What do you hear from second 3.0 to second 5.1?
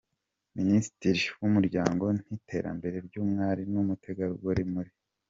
ry’umwari n’umutegarugori muri